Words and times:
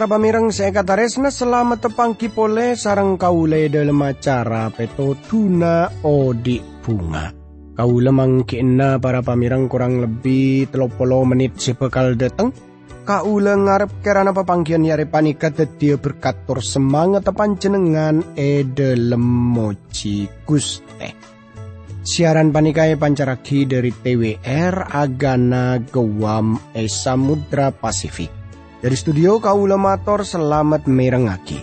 Para 0.00 0.16
pamirang 0.16 0.48
saya 0.48 0.72
kata 0.72 0.96
resna 0.96 1.28
selamat 1.28 1.92
tepang 1.92 2.16
kipole 2.16 2.72
sarang 2.72 3.20
kaule 3.20 3.68
dalam 3.68 4.00
acara 4.00 4.72
peto 4.72 5.12
tuna 5.28 5.92
odi 6.00 6.56
bunga. 6.56 7.28
Kaule 7.76 8.08
mangkina 8.08 8.96
para 8.96 9.20
pamirang 9.20 9.68
kurang 9.68 10.00
lebih 10.00 10.72
telopolo 10.72 11.28
menit 11.28 11.60
sepekal 11.60 12.16
datang. 12.16 12.48
Kaule 13.04 13.52
ngarep 13.52 14.00
kerana 14.00 14.32
papangkian 14.32 14.88
yare 14.88 15.04
panika 15.04 15.52
dia 15.52 16.00
berkatur 16.00 16.64
semangat 16.64 17.28
tepan 17.28 17.60
jenengan 17.60 18.24
e 18.40 18.64
dalam 18.64 19.20
moci 19.52 20.24
guste. 20.48 21.12
Siaran 22.00 22.56
panikai 22.56 22.96
pancaraki 22.96 23.68
dari 23.68 23.92
TWR 23.92 24.96
Agana 24.96 25.76
Gewam 25.76 26.56
E 26.72 26.88
Samudra 26.88 27.68
Pasifik. 27.68 28.39
Dari 28.80 28.96
studio 28.96 29.36
Kaula 29.44 29.76
Mator 29.76 30.24
selamat 30.24 30.88
merengaki. 30.88 31.60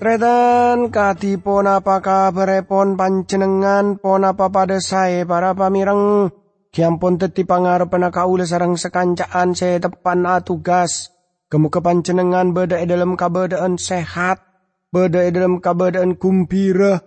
Tretan 0.00 0.88
kati 0.88 1.36
pon 1.36 1.68
apa 1.68 2.00
kabar 2.00 2.48
pon 2.64 2.96
pancenengan 2.96 4.00
pon 4.00 4.24
apa 4.24 4.48
pada 4.48 4.80
saya 4.80 5.28
para 5.28 5.52
pamireng 5.52 6.32
Kiampun 6.76 7.16
teti 7.16 7.48
pangarep 7.48 7.88
na 7.96 8.12
kaula 8.12 8.44
sarang 8.44 8.76
sekancaan 8.76 9.56
saya 9.56 9.80
depan 9.80 10.28
atugas. 10.28 11.15
Kemu 11.46 11.70
kepancenengan 11.70 12.50
beda 12.50 12.82
dalam 12.82 13.14
kabadaan 13.14 13.78
sehat. 13.78 14.42
Beda 14.90 15.22
dalam 15.30 15.62
kabadaan 15.62 16.18
kumpira. 16.18 16.98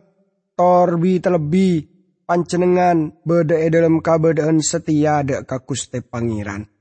Torbi 0.55 1.19
terlebih. 1.19 1.91
Pancenengan 2.23 3.19
beda 3.27 3.59
dalam 3.67 3.99
kabadaan 3.99 4.63
setia 4.63 5.27
de 5.27 5.43
kakuste 5.43 5.99
pangeran. 5.99 6.71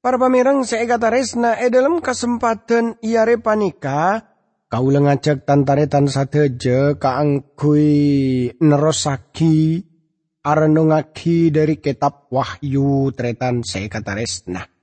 Para 0.00 0.16
pamirang 0.16 0.62
saya 0.62 0.86
kata 0.86 1.10
resna 1.10 1.58
e 1.58 1.66
dalam 1.66 1.98
kesempatan 1.98 3.02
iare 3.02 3.42
panika. 3.42 4.22
Kau 4.70 4.86
ngajak 4.86 5.42
tantaretan 5.42 6.06
sateje 6.06 6.94
kaangkui 6.94 8.54
nerosaki 8.62 9.82
arenungaki 10.46 11.50
dari 11.50 11.82
kitab 11.82 12.30
Wahyu 12.30 13.10
tretan 13.12 13.66
sekataresna. 13.66 14.79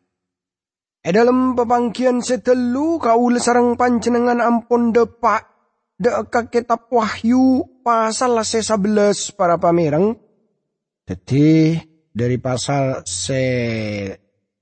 E 1.07 1.15
dalam 1.15 1.55
pepangkian 1.55 2.19
setelu 2.19 2.99
kau 2.99 3.31
sarang 3.39 3.79
pancenengan 3.79 4.43
ampun 4.43 4.91
depak 4.91 5.47
deka 5.95 6.51
kitab 6.51 6.91
Wahyu 6.91 7.63
pasal 7.79 8.35
se 8.43 8.59
11 8.59 9.39
para 9.39 9.55
pamerang. 9.55 10.19
Jadi 11.07 11.79
dari 12.11 12.35
pasal 12.43 13.07
se 13.07 13.39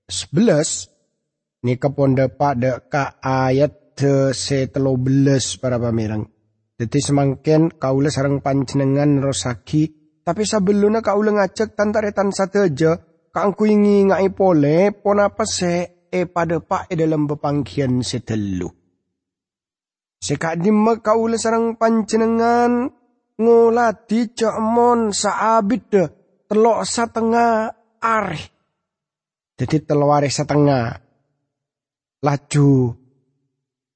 11 0.05 1.65
ni 1.65 1.81
kepon 1.81 2.13
depak 2.13 2.53
deka 2.61 3.17
ayat 3.25 3.97
se 4.37 4.69
belas 5.01 5.57
para 5.57 5.81
pamerang. 5.81 6.29
Jadi 6.77 6.99
semangkin 7.01 7.73
kau 7.73 8.05
sarang 8.05 8.45
pancenengan 8.45 9.17
rosaki 9.17 9.89
tapi 10.21 10.45
sebelumnya 10.45 11.01
kau 11.01 11.25
ngajak 11.25 11.73
tantaretan 11.73 12.29
sateja, 12.29 13.01
kang 13.33 13.57
kuingi 13.57 14.13
ngai 14.13 14.29
pole 14.29 14.93
pona 14.93 15.33
pese 15.33 15.94
e 16.15 16.23
pada 16.23 16.63
pak 16.63 16.87
e 16.87 16.95
dalam 16.95 17.27
bepangkian 17.27 17.99
setelu. 17.99 18.71
Sekadima 20.15 21.03
kau 21.03 21.27
sarang 21.35 21.75
pancenengan 21.75 22.87
ngolati 23.35 24.31
cemon 24.31 25.11
saabit 25.11 25.83
de 25.91 26.03
telok 26.47 26.87
setengah 26.87 27.67
are. 27.99 28.39
Jadi 29.59 29.77
telware 29.83 30.31
setengah. 30.31 31.03
Laju 32.23 32.71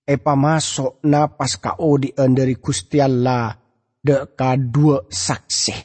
epa 0.05 0.33
masuk 0.35 1.01
napas 1.07 1.57
kau 1.57 1.97
di 1.97 2.13
dari 2.13 2.59
Gusti 2.59 2.99
Allah 2.99 3.55
de 4.03 4.27
kadua 4.35 5.07
saksi. 5.07 5.75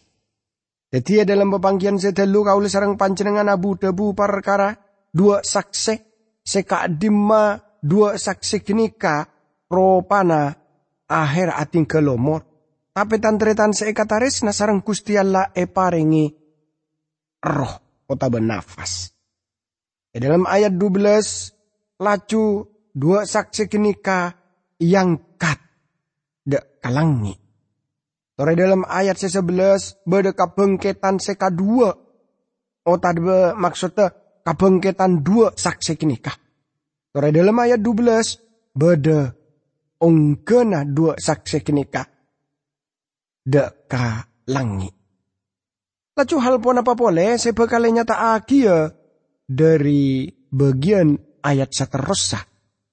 Jadi 0.94 1.26
dalam 1.26 1.50
pepanggian 1.50 1.98
sedelu 1.98 2.44
kau 2.44 2.60
sarang 2.68 2.98
panjenengan 3.00 3.48
abu 3.50 3.74
debu 3.80 4.12
perkara 4.12 4.76
dua 5.14 5.42
saksi 5.42 6.13
seka 6.44 6.86
dima 6.92 7.56
dua 7.80 8.20
saksi 8.20 8.60
kenika 8.60 9.26
ropana 9.66 10.52
akhir 11.08 11.56
ating 11.56 11.88
kelomor. 11.88 12.44
Tapi 12.94 13.18
tantretan 13.18 13.74
seekataris 13.74 14.46
nasarang 14.46 14.78
kusti 14.78 15.18
Allah 15.18 15.50
e 15.50 15.66
paringi 15.66 16.30
roh 17.42 17.74
kota 18.06 18.30
benafas. 18.30 19.10
E 20.14 20.22
dalam 20.22 20.46
ayat 20.46 20.78
12 20.78 21.98
lacu 21.98 22.62
dua 22.94 23.26
saksi 23.26 23.66
kenika 23.66 24.30
yang 24.78 25.34
kat 25.34 25.58
de 26.46 26.62
kalangi 26.78 27.34
Tore 28.34 28.58
dalam 28.58 28.82
ayat 28.82 29.14
se-11 29.14 30.02
beda 30.02 30.34
kabengketan 30.34 31.22
seka 31.22 31.54
dua. 31.54 31.94
Tadi 32.82 33.22
maksudnya 33.54 34.10
kabengketan 34.44 35.24
dua 35.24 35.56
saksi 35.56 35.96
kinikah. 35.96 36.36
Tore 37.14 37.30
dalam 37.32 37.56
ayat 37.56 37.80
12 37.80 38.76
beda 38.76 39.20
ongkena 40.02 40.84
dua 40.84 41.16
saksi 41.16 41.58
kinikah. 41.64 42.06
Deka 43.44 44.08
langi. 44.52 44.90
Lacu 46.14 46.36
hal 46.38 46.62
pun 46.62 46.78
apa 46.78 46.94
boleh 46.94 47.34
saya 47.34 47.56
bakal 47.56 47.82
nyata 47.90 48.38
ya 48.46 48.86
dari 49.50 50.30
bagian 50.30 51.18
ayat 51.42 51.74
seterusnya 51.74 52.46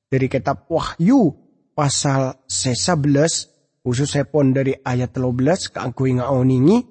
dari 0.10 0.26
kitab 0.26 0.66
Wahyu 0.66 1.30
pasal 1.78 2.42
11 2.50 3.52
Khusus 3.82 4.14
sepon 4.14 4.54
dari 4.54 4.78
ayat 4.78 5.10
13 5.10 5.74
ke 5.74 5.78
angku 5.82 6.06
inga 6.06 6.30
oningi. 6.30 6.86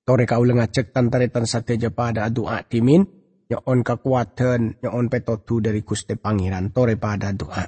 Tore 0.00 0.24
kau 0.24 0.40
lengacek 0.40 0.96
tantaretan 0.96 1.44
sateja 1.44 1.92
pada 1.92 2.24
doa 2.32 2.64
timin. 2.64 3.19
Nyon 3.50 3.82
kekuatan, 3.82 4.78
nyon 4.78 5.10
petotu 5.10 5.58
dari 5.58 5.82
kuste 5.82 6.14
pangeran. 6.14 6.70
Tore 6.70 6.94
pada 6.94 7.34
doa. 7.34 7.66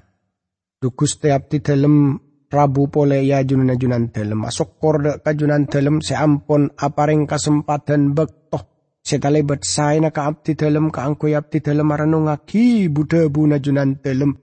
Du 0.78 0.94
kuste 0.94 1.34
abdi 1.34 1.58
dalam 1.58 2.14
Rabu 2.52 2.92
pole 2.92 3.24
ya 3.24 3.40
junan 3.40 3.74
junan 3.80 4.12
dalam. 4.12 4.44
Masuk 4.44 4.76
korde 4.76 5.24
kajunan 5.24 5.64
dalam 5.66 6.04
seampun 6.04 6.76
apareng 6.76 7.24
kesempatan 7.24 8.12
bektoh. 8.12 8.68
Setalebat 9.02 9.64
saya 9.64 9.98
na 9.98 10.12
ka 10.12 10.28
abdi 10.28 10.52
dalam 10.54 10.92
ka 10.92 11.02
angku 11.08 11.32
abdi 11.32 11.64
dalam 11.64 11.90
aranungaki 11.90 12.92
buda 12.92 13.26
buna 13.32 13.56
junan 13.58 13.98
dalam 13.98 14.36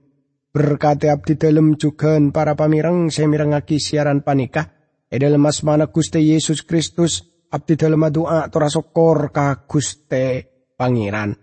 Berkati 0.50 1.06
abdi 1.06 1.38
dalam 1.38 1.78
juga 1.78 2.18
para 2.34 2.58
pamirang 2.58 3.06
semirangaki 3.06 3.78
siaran 3.78 4.26
panikah. 4.26 4.66
E 5.06 5.14
dalam 5.14 5.46
asmana 5.46 5.86
Guste 5.94 6.18
Yesus 6.18 6.66
Kristus 6.66 7.22
abdi 7.54 7.78
dalam 7.78 8.02
doa 8.10 8.50
torasokor 8.50 9.30
ka 9.30 9.62
Guste 9.70 10.50
Pangeran. 10.80 11.36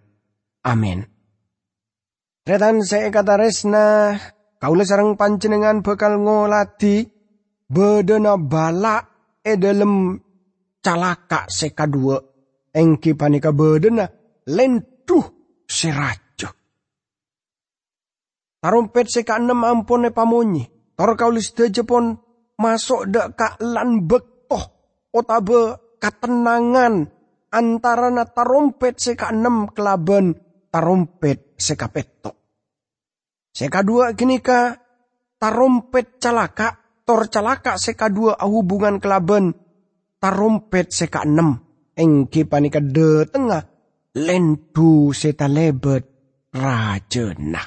Amin. 0.66 1.06
Retan 2.42 2.82
saya 2.82 3.14
kata 3.14 3.38
resna 3.38 4.18
kaula 4.58 4.82
sarang 4.82 5.14
panjenengan 5.14 5.86
bakal 5.86 6.18
ngolati 6.18 7.06
bedena 7.70 8.34
bala 8.42 8.98
e 9.46 9.54
calaka 10.82 11.46
seka 11.46 11.86
dua 11.86 12.18
engki 12.74 13.14
panika 13.14 13.54
bedena 13.54 14.10
lentuh 14.50 15.26
serat 15.70 16.28
Tarompet 18.58 19.08
se 19.08 19.22
ka 19.22 19.38
enam 19.38 19.62
ampun 19.64 20.10
e 20.10 20.12
pamonyi. 20.12 20.66
Tor 20.98 21.14
kaulis 21.14 21.54
pon 21.86 22.18
masuk 22.58 23.06
dak 23.08 23.62
lan 23.62 24.10
bektoh. 24.10 24.64
Otabe 25.14 25.78
katenangan 26.02 27.17
antara 27.52 28.12
na 28.12 28.28
tarompet 28.28 29.00
se 29.00 29.16
ka 29.16 29.32
enam 29.32 29.72
kelaban 29.72 30.36
tarompet 30.72 31.56
se 31.58 31.74
ka 31.80 31.88
petok. 31.92 32.36
Se 33.54 33.68
dua 33.70 34.14
kini 34.14 34.44
ka 34.44 34.76
tarompet 35.42 36.22
calaka 36.22 37.02
tor 37.08 37.32
calaka 37.32 37.80
se 37.80 37.96
dua 37.98 38.38
hubungan 38.44 39.00
kelaban 39.00 39.56
tarompet 40.20 40.92
se 40.94 41.08
ka 41.08 41.26
enam. 41.26 41.64
Engki 41.98 42.46
panika 42.46 42.78
de 42.78 43.26
tengah 43.26 43.66
lendu 44.14 45.10
seta 45.14 45.50
lebet 45.50 46.06
rajena. 46.54 47.62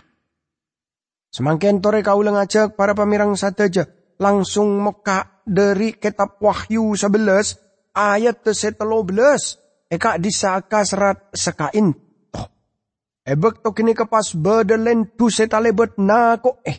Semakin 1.31 1.79
tore 1.79 2.03
kau 2.03 2.23
ngajak 2.23 2.75
para 2.75 2.94
pamirang 2.94 3.38
sateja 3.38 3.87
langsung 4.19 4.83
meka 4.83 5.43
dari 5.47 5.94
kitab 5.94 6.43
Wahyu 6.43 6.99
11 6.99 7.94
ayat 7.94 8.43
belas. 9.06 9.43
Eka 9.90 10.22
disaka 10.22 10.87
serat 10.87 11.34
sekain 11.34 11.90
toh. 12.31 12.46
Ebek 13.26 13.58
to 13.58 13.75
kini 13.75 13.90
kepas 13.90 14.38
bedelen 14.38 15.19
tu 15.19 15.26
setalebet 15.26 15.98
nako 15.98 16.62
eh. 16.62 16.78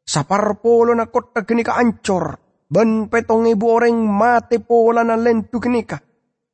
Sapar 0.00 0.56
polo 0.64 0.96
na 0.96 1.12
kota 1.12 1.44
genika 1.44 1.76
ancor. 1.76 2.40
Ben 2.66 3.12
petong 3.12 3.44
ibu 3.44 3.66
orang 3.68 4.00
mate 4.08 4.64
pola 4.64 5.04
na 5.04 5.20
lentu 5.20 5.60
genika. 5.60 6.00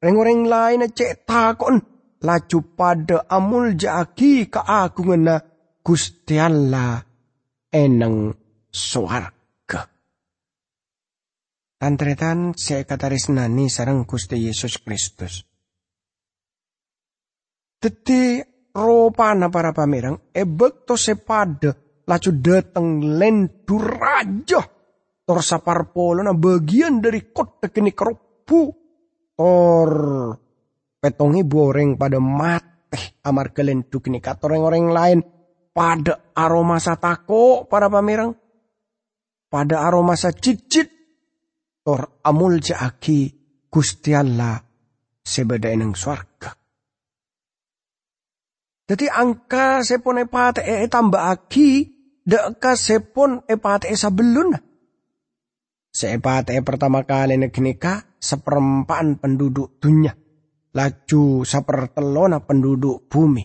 Reng-reng 0.02 0.50
lain 0.50 0.82
na 0.82 0.88
cek 0.90 1.22
takon. 1.22 1.78
Laju 2.22 2.58
pada 2.74 3.26
amul 3.30 3.78
jaki 3.78 4.50
keagungan 4.50 5.22
na 5.22 5.36
Gusti 5.82 6.38
Allah 6.38 7.02
eneng 7.70 8.30
suarga. 8.70 9.80
Tantretan 11.82 12.54
saya 12.54 12.86
katarisnani 12.86 13.66
sarang 13.66 14.06
Gusti 14.06 14.38
Yesus 14.38 14.78
Kristus. 14.78 15.51
Teti 17.82 18.38
ropana 18.70 19.50
para 19.50 19.74
pamirang 19.74 20.30
ebek 20.30 20.86
to 20.86 20.94
sepada 20.94 21.74
laju 22.06 22.30
dateng 22.38 23.18
lendu 23.18 23.74
raja. 23.82 24.62
Tor 25.26 25.42
sapar 25.42 25.90
polo 25.90 26.22
na 26.22 26.30
bagian 26.30 27.02
dari 27.02 27.34
kota 27.34 27.74
kini 27.74 27.90
kerupu 27.90 28.70
tor 29.34 29.90
petongi 31.02 31.42
boreng 31.42 31.98
pada 31.98 32.22
mate 32.22 33.18
amar 33.26 33.50
kelendu 33.50 33.98
kini 33.98 34.22
katoreng 34.22 34.62
orang 34.62 34.86
lain 34.94 35.18
pada 35.74 36.30
aroma 36.38 36.78
satako 36.78 37.66
para 37.66 37.90
pamirang. 37.90 38.30
Pada 39.50 39.82
aroma 39.82 40.14
sa 40.14 40.30
tor 40.30 42.00
amul 42.22 42.62
jaaki 42.62 43.26
Gusti 43.66 44.14
Allah 44.14 44.54
sebeda 45.26 45.66
eneng 45.66 45.98
swarga 45.98 46.61
jadi 48.82 49.06
angka 49.14 49.86
sepon 49.86 50.18
epate 50.18 50.66
e 50.66 50.90
tambah 50.90 51.30
aki, 51.30 51.70
deka 52.26 52.74
sepon 52.74 53.46
epate 53.46 53.88
e 53.88 53.94
sabelun. 53.94 54.58
E 55.92 56.18
pertama 56.64 57.04
kali 57.06 57.38
negnika 57.38 58.18
seperempaan 58.18 59.22
penduduk 59.22 59.78
dunia. 59.78 60.16
Laju 60.72 61.44
sapertelona 61.44 62.42
penduduk 62.42 63.06
bumi. 63.06 63.44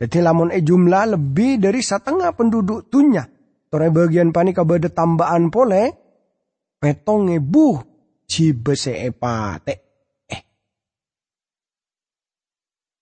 Jadi 0.00 0.18
lamun 0.22 0.54
e 0.54 0.62
jumlah 0.62 1.18
lebih 1.18 1.60
dari 1.60 1.82
setengah 1.82 2.32
penduduk 2.32 2.88
dunia. 2.88 3.26
Tore 3.68 3.90
bagian 3.92 4.32
panik 4.32 4.62
beda 4.62 4.88
tambahan 4.94 5.50
pole. 5.52 5.84
Petong 6.80 7.28
buh 7.44 7.76
cibese 8.24 9.04
epate 9.04 9.89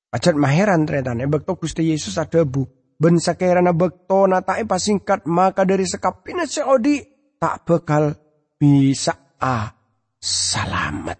Acat 0.08 0.40
maheran 0.40 0.88
tretan 0.88 1.20
bekto 1.28 1.60
Gusti 1.60 1.92
Yesus 1.92 2.16
ada 2.16 2.40
bu. 2.48 2.64
Ben 2.98 3.20
sakirana 3.20 3.76
bekto 3.76 4.24
natai 4.24 4.64
pasingkat 4.64 5.28
maka 5.28 5.68
dari 5.68 5.84
sekapina 5.84 6.48
seodi 6.48 7.04
tak 7.36 7.68
bekal 7.68 8.16
bisa 8.56 9.36
ah 9.36 9.68
selamat. 10.16 11.18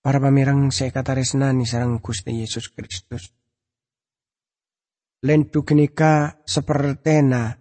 Para 0.00 0.18
pamirang 0.20 0.72
saya 0.72 0.88
kata 0.88 1.12
resnani 1.16 1.68
sarang 1.68 2.00
Gusti 2.00 2.32
Yesus 2.32 2.72
Kristus. 2.72 3.28
Lentu 5.24 5.64
kenika 5.64 6.40
sepertena 6.44 7.52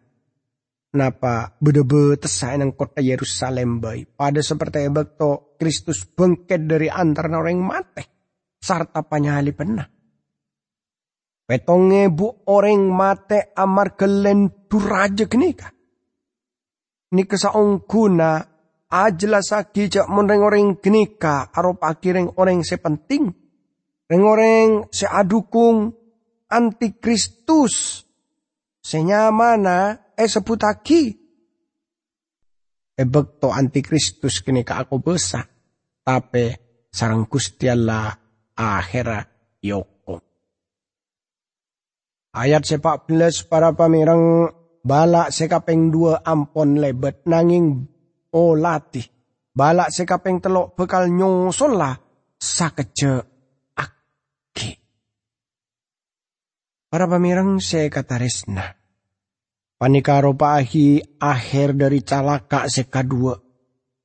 napa 0.96 1.56
bede 1.60 1.84
tesai 2.24 2.56
nang 2.56 2.72
kota 2.72 3.04
Yerusalem 3.04 3.84
bayi. 3.84 4.08
Pada 4.08 4.40
seperti 4.40 4.88
bekto 4.88 5.60
Kristus 5.60 6.08
bengket 6.08 6.68
dari 6.68 6.88
antara 6.88 7.36
orang 7.36 7.60
mati 7.60 8.14
sarta 8.64 9.04
panyali 9.04 9.52
pernah. 9.52 9.84
Petonge 11.44 12.08
bu 12.08 12.48
orang 12.48 12.88
mate 12.88 13.52
amar 13.60 14.00
kelen 14.00 14.72
duraja 14.72 15.28
kenika. 15.28 15.68
Ni 17.14 17.28
kesaong 17.28 17.84
kuna 17.84 18.40
ajla 18.88 19.44
saki 19.44 19.92
cak 19.92 20.08
menreng 20.08 20.40
orang 20.40 20.80
kenika 20.80 21.52
arop 21.52 21.84
akireng 21.84 22.32
orang 22.40 22.64
sepenting. 22.64 23.28
Reng 24.08 24.24
orang 24.24 24.88
seadukung 24.88 25.92
antikristus. 26.48 28.08
Senyamana 28.84 30.12
eh 30.16 30.28
seputaki. 30.28 31.04
Ebek 32.96 33.28
to 33.44 33.52
antikristus 33.52 34.40
kenika 34.40 34.80
aku 34.80 35.04
besar. 35.04 35.44
Tapi 36.04 36.56
sarang 36.88 37.28
Gusti 37.28 37.68
Allah 38.54 38.86
akhira 38.86 39.20
yoko. 39.66 40.22
Ayat 42.34 42.66
sepak 42.66 43.06
belas 43.10 43.46
para 43.46 43.74
pamirang 43.74 44.50
balak 44.86 45.34
sekapeng 45.34 45.94
dua 45.94 46.22
ampon 46.26 46.78
lebet 46.78 47.26
nanging 47.26 47.86
olati. 48.34 49.02
Balak 49.54 49.94
sekapeng 49.94 50.42
telok 50.42 50.74
bekal 50.74 51.14
nyusul 51.14 51.78
lah 51.78 51.94
sakeje 52.42 53.22
aki. 53.78 54.72
Para 56.90 57.06
pamirang 57.06 57.62
sekatarisna. 57.62 58.66
Panikaro 59.78 60.34
pahi 60.34 61.02
akhir 61.22 61.78
dari 61.78 62.02
calaka 62.02 62.66
seka 62.66 63.06
dua. 63.06 63.38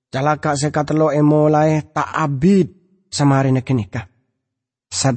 Calaka 0.08 0.56
seka 0.56 0.84
telo 0.84 1.12
emolai 1.12 1.80
tak 1.92 2.12
abid 2.12 2.68
samarin 3.08 3.60
kenikah 3.64 4.17
sa 4.88 5.12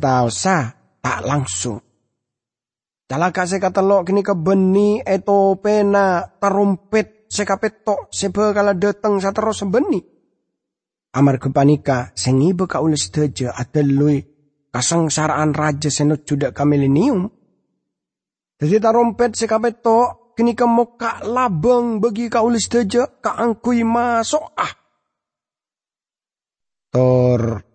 tak 1.01 1.19
langsung. 1.25 1.79
Calaka 3.12 3.44
seka 3.44 3.75
telok 3.75 4.07
kini 4.07 4.23
kebeni 4.23 5.03
eto 5.03 5.59
pena 5.59 6.23
tarumpet 6.39 7.27
seka 7.27 7.59
petok 7.59 8.07
sebe 8.07 8.56
kala 8.56 8.71
dateng 8.71 9.19
terus 9.19 9.59
sebeni. 9.59 10.00
Amar 11.12 11.35
kepanika 11.35 12.15
sengi 12.15 12.56
beka 12.56 12.79
ulis 12.79 13.12
teja 13.12 13.51
adelui 13.51 14.23
kasengsaraan 14.71 15.51
raja 15.51 15.91
senut 15.91 16.24
judak 16.24 16.56
kamilenium. 16.56 17.27
Jadi 18.56 18.79
tarumpet 18.79 19.35
seka 19.35 19.59
petok 19.59 20.39
kini 20.39 20.56
kemuka 20.56 21.19
labeng 21.27 22.00
bagi 22.00 22.31
kaulis 22.31 22.71
teja 22.71 23.12
kaangkui 23.19 23.84
masuk 23.84 24.55
ah. 24.55 24.72
Tor 26.95 27.70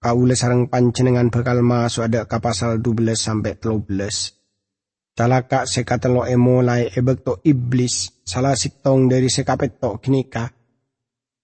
kaule 0.00 0.32
sarang 0.32 0.72
panjenengan 0.72 1.28
bakal 1.28 1.60
masuk 1.60 2.08
ada 2.08 2.24
ke 2.24 2.40
pasal 2.40 2.80
12 2.80 3.12
sampai 3.20 3.60
13. 3.60 5.12
Calaka 5.12 5.68
sekatelo 5.68 6.24
emo 6.24 6.64
lai 6.64 6.88
ebekto 6.88 7.44
iblis 7.44 8.24
salah 8.24 8.56
siktong 8.56 9.12
dari 9.12 9.28
sekapeto 9.28 10.00
kinika. 10.00 10.48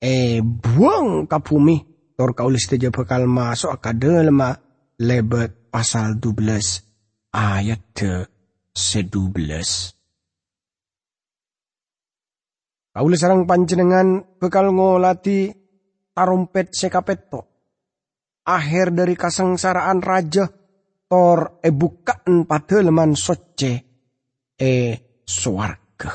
E 0.01 0.41
buang 0.41 1.29
ka 1.29 1.45
bumi 1.45 1.77
tor 2.17 2.33
kaulis 2.33 2.65
teja 2.65 2.89
bakal 2.89 3.29
masuk 3.29 3.77
ke 3.77 3.93
dalam 3.93 4.41
lebet 5.05 5.69
pasal 5.69 6.17
12 6.17 7.37
ayat 7.37 7.83
ke 7.93 8.25
se-12. 8.73 9.37
Kaulis 12.97 13.21
sarang 13.21 13.45
panjenengan 13.45 14.41
bakal 14.41 14.73
ngolati 14.73 15.53
tarumpet 16.17 16.73
sekapeto 16.73 17.56
akhir 18.47 18.95
dari 18.95 19.19
kasengsaraan 19.19 19.99
raja 20.01 20.47
tor 21.11 21.59
e 21.59 21.71
bukaan 21.75 22.47
pada 22.47 22.79
leman 22.79 23.19
soce 23.19 23.73
e 24.55 24.73
suarga. 25.27 26.13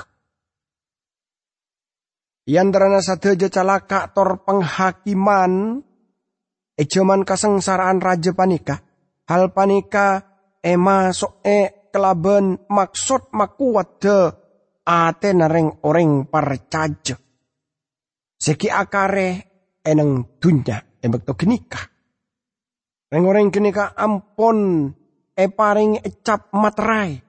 Yandrana 2.48 3.04
sadeja 3.04 3.52
calaka 3.52 4.10
tor 4.16 4.48
penghakiman 4.48 5.84
e 6.76 6.84
jaman 6.88 7.28
kasengsaraan 7.28 8.00
raja 8.00 8.32
panika. 8.32 8.80
Hal 9.28 9.52
panika 9.52 10.24
e 10.64 10.74
masuk 10.80 11.44
e 11.44 11.92
kelaben 11.92 12.68
maksud 12.72 13.36
makuat 13.36 13.90
de 14.00 14.18
ate 14.88 15.30
nareng 15.36 15.84
orang 15.84 16.26
parcaja. 16.32 17.16
Seki 18.42 18.68
akare 18.74 19.30
eneng 19.86 20.40
dunya 20.42 20.82
embek 20.98 21.22
to 21.28 21.38
genikah. 21.38 21.91
Reng-reng 23.12 23.52
kini 23.52 23.76
ka 23.76 23.92
ampon 23.92 24.88
e 25.36 25.46
paring 25.52 26.00
ecap 26.00 26.48
materai. 26.56 27.20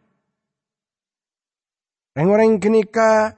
Reng-reng 2.14 2.62
kini 2.62 2.86
ka 2.86 3.34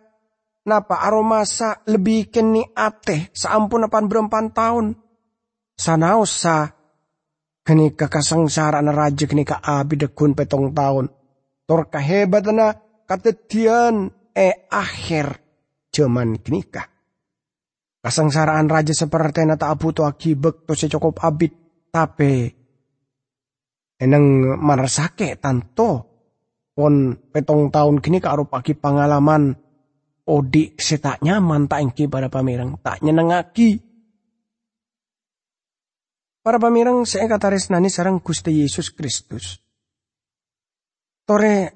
napa 0.68 1.00
aromasa 1.08 1.80
lebih 1.88 2.28
kini 2.28 2.60
ate 2.76 3.32
saampun 3.32 3.88
apan 3.88 4.04
berempan 4.12 4.52
tahun. 4.52 4.92
Sanausa 5.72 6.68
kini 7.64 7.96
ka 7.96 8.12
kasangsara 8.12 8.84
na 8.84 8.92
raja 8.92 9.24
kini 9.24 9.48
ka 9.48 9.64
abi 9.64 10.04
dekun 10.04 10.36
petong 10.36 10.76
tahun. 10.76 11.08
Tor 11.64 11.88
kahebat 11.88 12.44
na 12.52 12.76
katetian 13.08 14.12
e 14.36 14.68
akhir 14.68 15.32
zaman 15.88 16.44
kini 16.44 16.60
ka. 16.68 16.92
Kasangsaraan 18.04 18.68
raja 18.68 18.92
seperti 18.92 19.48
na 19.48 19.56
taabuto 19.56 20.04
akibek 20.04 20.68
to 20.68 20.76
secokop 20.76 21.24
abit 21.24 21.63
tapi 21.94 22.50
enang 24.02 24.58
marasake 24.58 25.38
tanto. 25.38 26.10
Pon 26.74 27.14
petong 27.30 27.70
tahun 27.70 28.02
kini 28.02 28.18
karo 28.18 28.50
pagi 28.50 28.74
pengalaman 28.74 29.54
odi 30.26 30.74
setak 30.74 31.22
nyaman 31.22 31.70
tak 31.70 31.86
engki 31.86 32.10
para 32.10 32.26
pamirang 32.26 32.82
tak 32.82 32.98
nyenengaki 32.98 33.78
para 36.42 36.58
pamirang 36.58 37.06
saya 37.06 37.30
kata 37.30 37.54
resnani 37.54 37.86
sarang 37.86 38.18
Gusti 38.18 38.58
Yesus 38.58 38.90
Kristus. 38.90 39.62
Tore 41.22 41.70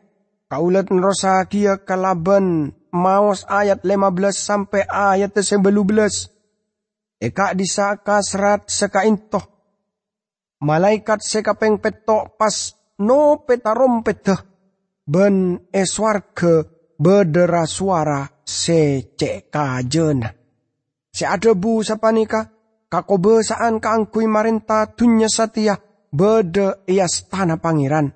kaulat 0.50 0.90
nerosa 0.90 1.46
kia 1.46 1.86
kalaban 1.86 2.74
maos 2.90 3.46
ayat 3.46 3.86
15 3.86 4.34
sampai 4.34 4.82
ayat 4.82 5.30
19 5.30 5.62
eka 7.22 7.54
disaka 7.54 8.18
serat 8.18 8.66
sekaintoh 8.66 9.57
malaikat 10.62 11.22
sekapeng 11.22 11.78
petok 11.78 12.38
pas 12.38 12.74
no 13.02 13.42
petarom 13.46 14.02
petah 14.02 14.42
ben 15.08 15.58
ke 16.34 16.54
bedera 16.98 17.64
suara 17.64 18.26
cek 18.44 19.48
kajena. 19.48 20.28
Si 21.08 21.24
ada 21.24 21.54
bu 21.54 21.80
sapanika, 21.82 22.44
kakobe 22.92 23.40
saan 23.42 23.80
kaangkui 23.80 24.26
marenta 24.28 24.86
tunya 24.92 25.28
satia 25.30 25.78
bede 26.12 26.84
ias 26.86 27.28
tanah 27.30 27.58
pangeran. 27.58 28.12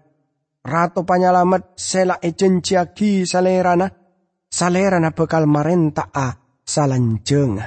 Rato 0.63 1.03
panyalamat 1.03 1.75
sela 1.75 2.23
ejenciaki 2.23 3.27
salerana, 3.27 3.91
salerana 4.47 5.11
bekal 5.11 5.51
marenta 5.51 6.07
a 6.15 6.31
salanjeng. 6.63 7.59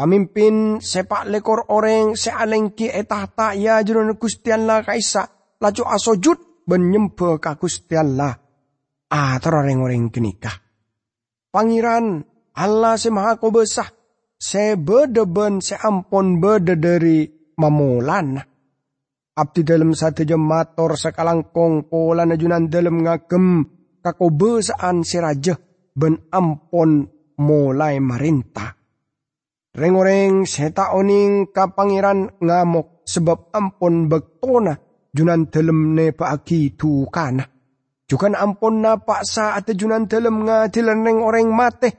Pamimpin 0.00 0.80
sepak 0.80 1.28
lekor 1.28 1.68
orang 1.76 2.16
sealengki 2.16 2.88
etahta 2.88 3.52
ya 3.52 3.84
jurun 3.84 4.16
kustian 4.16 4.64
la 4.64 4.80
kaisa, 4.80 5.28
laju 5.60 5.84
asojut 5.92 6.64
benyempe 6.64 7.36
ka 7.36 7.60
Gusti 7.60 8.00
Allah. 8.00 8.32
Ah, 9.12 9.36
orang-orang 9.36 10.08
kenikah. 10.08 10.56
Pangeran 11.52 12.24
Allah 12.56 12.96
si 12.96 13.12
maha 13.12 13.36
besah. 13.52 13.92
Se 14.40 14.72
bedeben 14.80 15.60
se 15.60 15.76
ampon 15.76 16.40
bede 16.40 16.80
dari 16.80 17.28
mamulan. 17.60 18.40
Abdi 19.36 19.60
dalam 19.68 19.92
satu 19.92 20.24
jam 20.24 20.40
mator 20.40 20.96
sekalangkong 20.96 21.92
pola 21.92 22.24
najunan 22.24 22.72
dalam 22.72 23.04
ngagem 23.04 23.68
kakobesaan 24.00 25.04
si 25.04 25.20
raja 25.20 25.60
ben 25.92 26.16
ampon 26.32 27.04
mulai 27.36 28.00
marintah. 28.00 28.79
Reng-oreng 29.70 30.50
seta 30.50 30.98
oning 30.98 31.54
ka 31.54 31.70
pangeran 31.70 32.42
ngamuk 32.42 33.06
sebab 33.06 33.54
ampon 33.54 34.10
bektona 34.10 34.74
junan 35.14 35.46
dalam 35.46 35.94
ne 35.94 36.10
paagi 36.10 36.74
tukana. 36.74 37.46
Jukan 38.10 38.34
ampun 38.34 38.82
na 38.82 38.98
paksa 38.98 39.54
at 39.54 39.70
junan 39.70 40.10
dalam 40.10 40.42
nga 40.42 40.66
dileneng 40.66 41.22
orang 41.22 41.46
mate. 41.54 41.90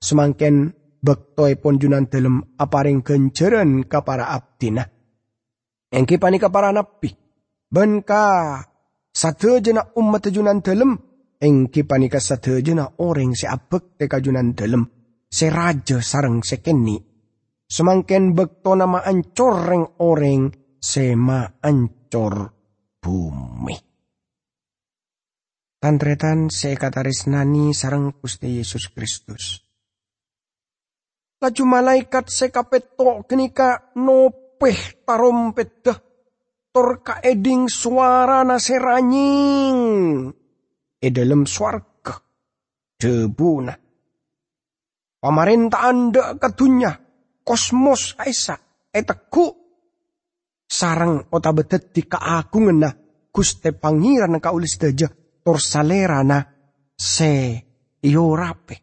Semangken 0.00 0.72
bektoy 1.04 1.60
pon 1.60 1.76
junan 1.76 2.08
dalam 2.08 2.40
aparing 2.56 3.04
kenceren 3.04 3.84
ka 3.84 4.00
para 4.00 4.32
abdina. 4.32 4.80
Engki 5.92 6.16
pani 6.16 6.40
ka 6.40 6.48
para 6.48 6.72
napi. 6.72 7.12
Ben 7.68 8.00
ka 8.00 8.56
jena 9.60 9.84
umat 10.00 10.32
junan 10.32 10.64
dalam. 10.64 10.96
Engki 11.36 11.84
pani 11.84 12.08
ka 12.08 12.16
satu 12.16 12.56
jena 12.64 12.88
orang 12.96 13.36
si 13.36 13.44
abek 13.44 14.00
te 14.00 14.08
junan 14.08 14.56
dalam. 14.56 15.01
Si 15.32 15.48
raja 15.48 15.96
sarang 16.04 16.44
sekeni. 16.44 17.00
Semangken 17.64 18.36
bekto 18.36 18.76
nama 18.76 19.00
ancoreng 19.00 19.96
orang 20.04 20.52
sema 20.76 21.56
ancor 21.64 22.52
bumi. 23.00 23.76
Tantretan 25.80 26.52
sekataris 26.52 27.32
nani 27.32 27.72
sarang 27.72 28.12
Gusti 28.20 28.60
Yesus 28.60 28.92
Kristus. 28.92 29.64
Laju 31.40 31.64
malaikat 31.64 32.28
sekapeto 32.28 33.24
kenika 33.24 33.90
nopeh 33.96 35.02
tarompet 35.08 35.70
dah. 35.80 35.98
Tor 36.72 37.00
eding 37.24 37.72
suara 37.72 38.44
naseranying. 38.44 39.80
E 41.00 41.08
dalam 41.08 41.48
swarga. 41.48 42.20
Debuna. 43.00 43.81
Pamarentah 45.22 45.86
anda 45.86 46.34
katunya. 46.34 46.90
Kosmos 47.46 48.18
kaisa. 48.18 48.58
E 48.90 49.00
teku 49.06 49.46
sarang 50.66 51.30
otabetet 51.30 51.94
di 51.94 52.02
kaagungan 52.02 52.78
na 52.82 52.90
kuste 53.30 53.70
pangiran 53.70 54.42
ka 54.42 54.50
ulis 54.50 54.76
daja 54.82 55.06
torsalera 55.46 56.26
na 56.26 56.42
se 56.98 57.62
rape. 58.10 58.76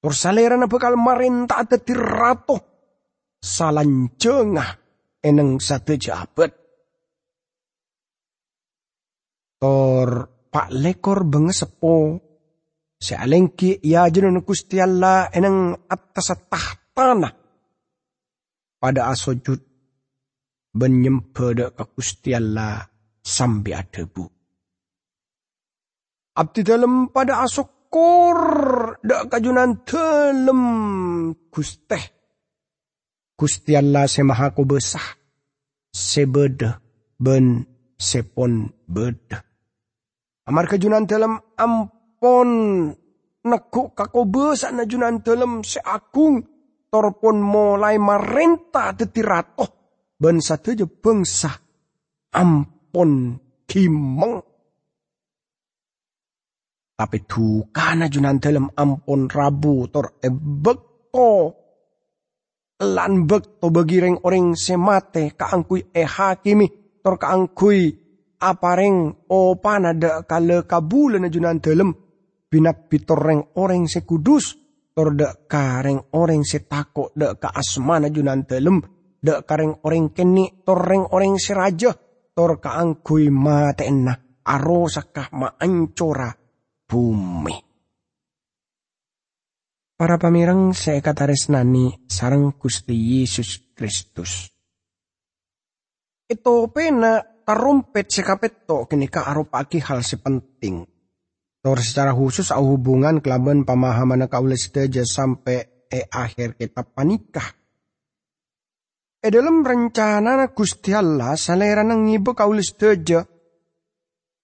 Torsalera 0.00 0.56
na 0.56 0.64
bakal 0.64 0.96
marinta 0.96 1.60
at 1.60 1.76
tirato 1.84 2.56
salanjengah 3.40 4.70
eneng 5.20 5.60
satu 5.60 5.92
jabat. 6.00 6.52
Tor 9.60 10.08
pak 10.52 10.68
lekor 10.72 11.24
bengesepo 11.24 12.20
se 13.04 13.12
alengki 13.12 13.84
ya 13.84 14.08
jenon 14.08 14.40
kusti 14.48 14.80
Allah 14.80 15.28
eneng 15.36 15.76
atas 15.94 16.28
tahtana 16.48 17.28
pada 18.80 19.12
asojud 19.12 19.60
benyempeda 20.74 21.70
ke 21.72 21.84
Gusti 21.94 22.34
Allah 22.34 22.82
sampai 23.22 23.72
adebu. 23.72 24.26
Abdi 26.34 26.60
dalam 26.66 27.14
pada 27.14 27.46
asokor 27.46 28.38
dak 29.00 29.30
kajunan 29.30 29.86
dalam 29.86 30.60
Gusteh. 31.48 32.04
Gusti 33.38 33.78
Allah 33.78 34.10
semaha 34.10 34.50
besah. 34.66 35.22
Sebeda 35.94 36.82
ben 37.22 37.62
sepon 37.94 38.66
beda. 38.90 39.38
Amar 40.50 40.66
kajunan 40.66 41.06
dalam 41.06 41.38
ampon 42.24 42.88
nekuk 43.44 43.92
kako 43.92 44.24
besar 44.24 44.72
najunan 44.72 45.20
dalam 45.20 45.60
seagung 45.60 46.40
torpon 46.88 47.36
mulai 47.36 48.00
marenta 48.00 48.96
detiratoh 48.96 49.68
ben 50.16 50.40
je 50.40 50.86
bangsa 50.88 51.52
ampon 52.32 53.36
kimeng. 53.68 54.40
Tapi 56.94 57.18
dukana 57.28 58.08
junan 58.08 58.40
dalam 58.40 58.72
ampon 58.72 59.28
rabu 59.28 59.84
tor 59.92 60.16
ebekto. 60.24 61.60
Lan 62.80 63.28
bekto 63.28 63.68
bagi 63.68 64.00
reng 64.00 64.18
orang 64.24 64.56
semate 64.56 65.36
kaangkui 65.36 65.92
e 65.92 66.02
hakimi 66.08 66.66
tor 67.04 67.20
kaangkui 67.20 67.80
apareng 68.40 69.28
o 69.28 69.56
panada 69.60 70.24
kale 70.26 70.64
kabulan 70.64 71.28
junan 71.28 71.60
dalam 71.60 72.03
binap 72.54 72.86
pitor 72.86 73.18
reng 73.18 73.42
orang 73.58 73.90
sekudus 73.90 74.54
tor 74.94 75.10
dek 75.18 75.50
kareng 75.50 76.14
orang 76.14 76.46
setako 76.46 77.10
dek 77.18 77.42
ka 77.42 77.50
asmana 77.50 78.06
junan 78.14 78.46
dalam 78.46 78.78
Dek 79.24 79.48
kareng 79.48 79.80
orang 79.88 80.12
keni 80.12 80.60
toreng 80.68 81.08
orang 81.08 81.40
seraja 81.40 81.96
tor 82.36 82.60
kaangkui 82.60 83.32
matena 83.32 84.12
aro 84.44 84.84
sakah 84.84 85.32
maancora 85.32 86.28
bumi. 86.84 87.56
Para 89.96 90.20
pamirang 90.20 90.76
saya 90.76 91.00
kata 91.00 91.24
resnani 91.24 92.04
sarang 92.04 92.52
Gusti 92.60 92.92
Yesus 92.92 93.72
Kristus. 93.72 94.52
Ito 96.28 96.68
pena 96.68 97.24
tarumpet 97.48 98.12
sekapeto 98.12 98.84
kini 98.84 99.08
ka 99.08 99.24
pagi 99.48 99.80
hal 99.80 100.04
sepenting. 100.04 100.93
Tor 101.64 101.80
secara 101.80 102.12
khusus 102.12 102.52
au 102.52 102.76
hubungan 102.76 103.24
kelaban 103.24 103.64
pemahaman 103.64 104.28
kaulis 104.28 104.68
deja 104.68 105.00
sampai 105.00 105.88
e 105.88 106.04
akhir 106.12 106.60
kita 106.60 106.84
panikah 106.84 107.56
E 109.24 109.32
dalam 109.32 109.64
rencana 109.64 110.52
Gusti 110.52 110.92
Allah 110.92 111.32
salera 111.40 111.80
nang 111.80 112.04
ibu 112.12 112.36
kaulis 112.36 112.76
deja 112.76 113.24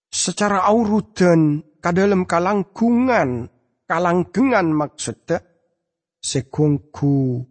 secara 0.08 0.64
aurudan 0.72 1.60
dalam 1.84 2.24
kalangkungan 2.24 3.52
kalanggengan 3.84 4.72
maksudnya 4.72 5.44
sekungku 6.16 7.44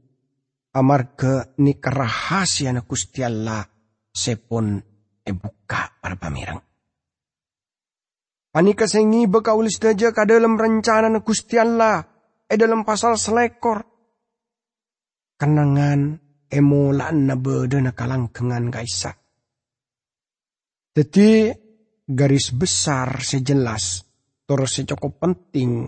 amarga 0.73 1.53
ni 1.61 1.77
kerahasia 1.77 2.73
na 2.73 2.81
Gusti 2.81 3.21
Allah 3.21 3.61
sepon 4.09 4.81
e 5.21 5.31
buka 5.37 6.01
para 6.01 6.17
pamirang. 6.17 6.68
Panika 8.49 8.89
sengi 8.89 9.29
bekaulis 9.29 9.77
daja 9.77 10.09
dalam 10.25 10.57
rencana 10.57 11.05
na 11.05 11.21
Gusti 11.21 11.61
Allah. 11.61 12.01
E 12.49 12.57
dalam 12.57 12.81
pasal 12.81 13.13
selekor. 13.13 13.85
Kenangan 15.37 16.17
emulaan 16.49 17.29
na 17.29 17.37
na 17.37 17.91
kalangkengan 17.93 18.73
kaisa. 18.73 19.13
Jadi 20.97 21.53
garis 22.09 22.49
besar 22.57 23.21
sejelas 23.21 24.01
terus 24.49 24.81
cukup 24.81 25.21
penting 25.21 25.85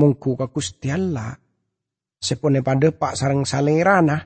mungku 0.00 0.40
ke 0.40 0.48
Gusti 0.48 0.88
Allah. 0.88 1.36
Sepone 2.16 2.64
pada 2.64 2.88
pak 2.96 3.12
sarang 3.12 3.44
salerana. 3.44 4.24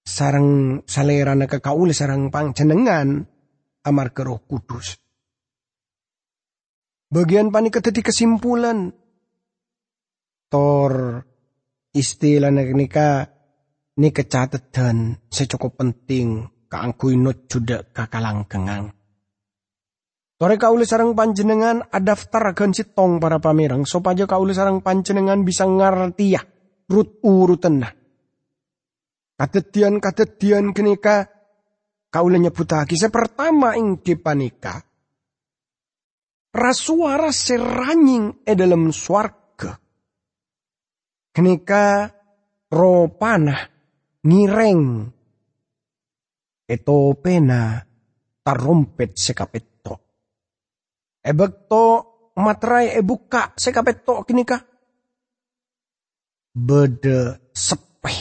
Sarang 0.00 0.80
salerana 0.88 1.44
ke 1.44 1.60
kaule 1.60 1.92
sarang 1.92 2.32
pangcenengan. 2.32 3.20
Amar 3.84 4.16
ke 4.16 4.24
roh 4.24 4.40
kudus 4.48 5.01
bagian 7.12 7.52
panik 7.52 7.76
keteti 7.76 8.00
kesimpulan 8.00 8.88
tor 10.48 11.20
istilah 11.92 12.48
nika 12.48 13.28
ni 14.00 14.08
kecatatan 14.08 15.28
secukup 15.28 15.76
penting 15.76 16.48
kaangkui 16.72 17.20
not 17.20 17.44
juga 17.52 17.84
kakalang 17.84 18.48
kengang 18.48 18.96
Tore 20.42 20.58
kaule 20.58 20.82
sarang 20.82 21.14
panjenengan 21.14 21.86
adaftar 21.86 22.50
akan 22.50 22.74
tong 22.74 23.22
para 23.22 23.38
pamerang 23.38 23.86
supaya 23.86 24.26
kaule 24.26 24.50
sarang 24.50 24.82
panjenengan 24.82 25.46
bisa 25.46 25.62
ngerti 25.70 26.34
ya 26.34 26.42
rut 26.90 27.22
urutan 27.22 27.78
nah. 27.78 27.94
Kadetian-kadetian 29.38 30.74
kenika 30.74 31.30
kaule 32.10 32.42
nyebutaki. 32.42 32.98
Saya 32.98 33.14
pertama 33.14 33.78
ing 33.78 34.02
panika. 34.02 34.82
Rasuara 36.52 37.32
seranying 37.32 38.44
e 38.44 38.52
dalam 38.52 38.92
swarga. 38.92 39.72
Kenika 41.32 42.12
ropana 42.68 43.56
ngireng. 44.20 44.84
Eto 46.68 46.96
pena 47.16 47.80
tarompet 48.44 49.16
sekapet 49.16 49.72
Ebek 51.22 51.70
to 51.70 51.84
matrai 52.42 52.98
e 52.98 53.00
buka 53.06 53.54
sekapet 53.54 54.02
to 54.02 54.26
kini 54.26 54.42
ka. 54.42 54.58
Bede 56.52 57.48
sepeh 57.54 58.18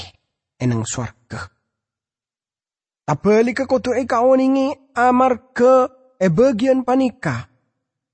enang 0.62 0.86
swarga. 0.86 1.42
Tabali 3.02 3.52
ke 3.58 3.66
koto 3.66 3.98
e 3.98 4.06
kaoningi 4.06 4.94
amar 4.94 5.50
ke 5.52 5.74
e 6.22 6.28
bagian 6.30 6.86
panika. 6.86 7.50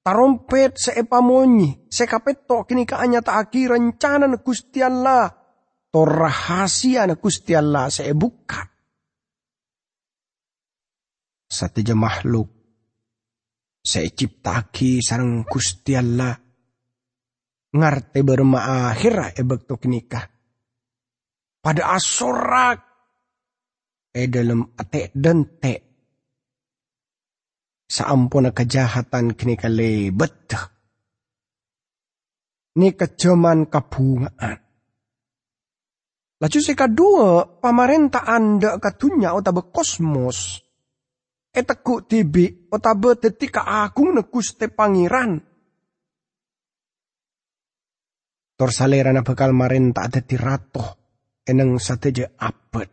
Tarompet 0.07 0.79
se 0.79 0.95
epamonyi 0.95 1.91
sekapet 1.91 2.47
to 2.47 2.63
kini 2.63 2.87
ka 2.87 3.03
anya 3.03 3.19
aki 3.19 3.67
rencana 3.67 4.23
na 4.31 4.39
Gusti 4.39 4.79
Allah. 4.79 5.27
To 5.91 6.07
rahasia 6.07 7.03
na 7.03 7.19
Gusti 7.19 7.51
Allah 7.51 7.91
se 7.91 8.07
buka. 8.15 8.63
Satu 11.51 11.83
makhluk 11.91 12.47
saya 13.83 14.07
ciptaki 14.07 15.03
sarang 15.03 15.43
Gusti 15.43 15.91
Allah 15.99 16.39
ngarte 17.75 18.19
berma 18.23 18.87
akhir 18.87 19.35
e 19.35 19.43
bekto 19.43 19.75
nikah. 19.91 20.23
Pada 21.59 21.83
asorak 21.91 22.79
e 24.15 24.23
dalam 24.31 24.71
ate 24.79 25.11
dan 25.11 25.59
te. 25.59 25.86
Saampun 27.97 28.53
kejahatan 28.53 29.33
kini 29.33 29.57
lebet. 29.57 30.53
Ni 32.77 32.93
kejaman 32.93 33.65
kabungaan. 33.65 34.61
Laju 36.37 36.59
kedua, 36.61 37.57
pamarentah 37.57 38.29
anda 38.29 38.77
katunya 38.77 39.33
otabe 39.33 39.73
kosmos 39.73 40.67
eteku 41.57 42.05
tibi 42.05 42.69
otabe 42.69 43.17
detika 43.17 43.65
agung 43.65 44.13
ne 44.13 44.21
Guste 44.29 44.69
Pangeran. 44.69 45.41
Tor 48.57 48.73
na 48.73 49.21
bakal 49.21 49.53
marin 49.53 49.93
tak 49.93 50.05
ada 50.09 50.21
tirato 50.25 50.85
eneng 51.45 51.77
sateja 51.77 52.25
abad. 52.41 52.89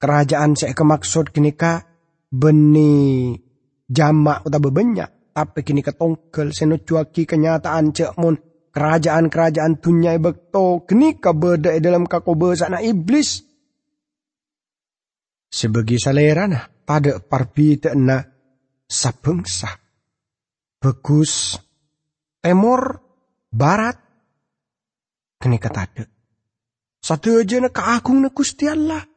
Kerajaan 0.00 0.56
saya 0.56 0.72
kemaksud 0.72 1.28
kini 1.28 1.52
ka 2.28 2.36
beni 2.36 3.32
jamak 3.88 4.44
utabe 4.44 4.68
banyak 4.68 5.32
tapi 5.32 5.62
kini 5.64 5.80
ketongkel 5.80 6.52
senucuaki 6.52 7.24
kenyataan 7.24 7.94
cek 7.94 8.18
mun 8.20 8.36
kerajaan-kerajaan 8.74 9.80
dunia 9.80 10.18
bekto 10.20 10.84
kini 10.84 11.16
ka 11.16 11.32
beda 11.32 11.78
dalam 11.80 12.04
kakobe 12.04 12.52
sana 12.58 12.84
iblis. 12.84 13.46
Sebagi 15.48 15.96
salerana 15.96 16.68
pada 16.84 17.24
parbida 17.24 17.96
na 17.96 18.20
sa 18.84 19.16
bangsa. 19.16 19.72
Bagus, 20.78 21.56
timur, 22.44 23.00
barat, 23.48 23.96
kini 25.40 25.56
kata 25.56 26.06
Satu 27.00 27.40
aja 27.40 27.56
na 27.64 27.72
kaagung 27.72 28.20
na 28.20 28.28
Gusti 28.28 28.68
Allah. 28.68 29.07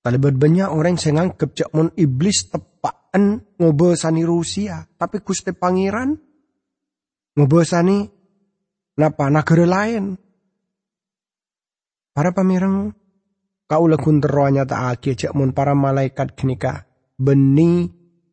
Talibat 0.00 0.32
banyak 0.40 0.68
orang 0.72 0.96
yang 0.96 1.14
nganggep 1.20 1.50
cak 1.52 1.70
mon 1.76 1.92
iblis 1.92 2.48
tepaan 2.48 3.44
ngobosani 3.60 4.24
Rusia. 4.24 4.80
Tapi 4.88 5.20
Gusti 5.20 5.52
Pangeran 5.52 6.16
ngobosani 7.36 8.08
napa 8.96 9.28
negara 9.28 9.64
lain. 9.68 10.16
Para 12.10 12.32
pamirang 12.32 12.96
Kaula 13.70 13.94
kunteroanya 13.94 14.66
aki 14.66 15.14
cek 15.14 15.30
mun 15.30 15.54
para 15.54 15.78
malaikat 15.78 16.34
kenika 16.34 16.90
beni 17.14 17.86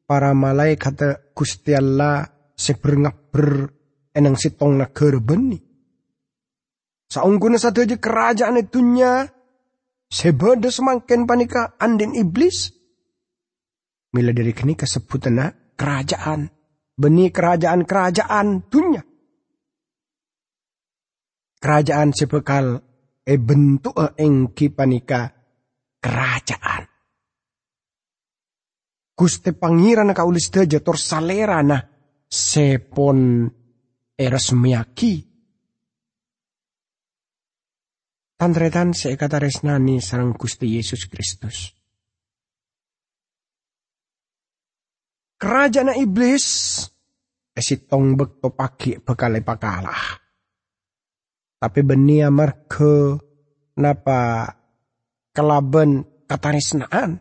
para 0.10 0.34
malaikat 0.34 1.30
Gusti 1.38 1.78
Allah 1.78 2.26
seberngabber 2.58 3.70
enang 4.18 4.34
sitong 4.34 4.82
nager 4.82 5.22
beni. 5.22 5.62
Saungguna 7.06 7.62
satu 7.62 7.86
aja 7.86 8.02
kerajaan 8.02 8.58
itunya 8.58 9.30
sebeda 10.08 10.72
semakin 10.72 11.28
panika 11.28 11.76
andin 11.80 12.16
iblis. 12.16 12.72
Mila 14.16 14.32
dari 14.32 14.56
kenika 14.56 14.88
sebutana 14.88 15.52
kerajaan. 15.76 16.50
Beni 16.98 17.30
kerajaan-kerajaan 17.30 18.48
dunia. 18.72 19.04
Kerajaan 21.62 22.10
sebekal 22.16 22.82
e 23.22 23.34
bentuk 23.38 23.94
e 23.94 24.08
engki 24.24 24.74
panika 24.74 25.30
kerajaan. 26.02 26.84
Guste 29.18 29.54
pangiran 29.54 30.14
kaulis 30.14 30.50
teja 30.50 30.82
tor 30.82 30.98
salerana 30.98 31.78
sepon 32.26 33.50
eresmiaki. 34.18 35.27
Se 38.94 39.18
kata 39.18 39.42
resnani 39.42 39.98
sarang 39.98 40.38
Gusti 40.38 40.78
Yesus 40.78 41.10
Kristus. 41.10 41.74
Kerajaan 45.38 45.98
iblis 45.98 46.46
esitong 47.58 48.14
bekto 48.14 48.54
paki 48.54 49.02
bekale 49.02 49.42
pakalah. 49.42 50.22
Tapi 51.58 51.82
benia 51.82 52.30
marke 52.30 53.18
napa 53.82 54.54
kelaben 55.34 56.06
katarisnaan. 56.30 57.18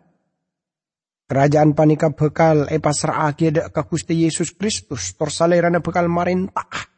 Kerajaan 1.26 1.72
panika 1.72 2.12
bekal 2.12 2.68
e 2.68 2.76
pasrah 2.76 3.32
akhir 3.32 3.72
ke 3.72 3.82
Gusti 3.88 4.20
Yesus 4.20 4.52
Kristus. 4.52 5.16
Torsalerana 5.16 5.80
bekal 5.80 6.12
marintah. 6.12 6.95